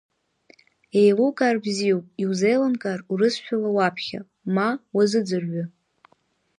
[0.99, 4.19] Еилукаар бзиоуп, иузеилымкаар урысшәала уаԥхьа,
[4.55, 5.63] ма уазыӡырҩы.